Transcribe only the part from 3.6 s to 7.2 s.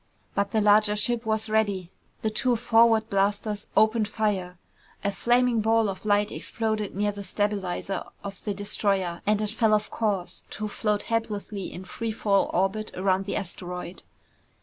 opened fire. A flaming ball of light exploded near